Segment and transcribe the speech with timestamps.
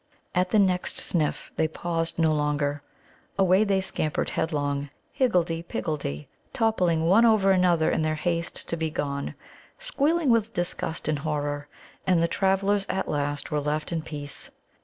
[0.33, 2.81] At the next sniff they paused no longer.
[3.37, 8.89] Away they scampered headlong, higgledy piggledy, toppling one over another in their haste to be
[8.89, 9.35] gone,
[9.77, 11.67] squealing with disgust and horror;
[12.07, 14.49] and the travellers at last were left in peace.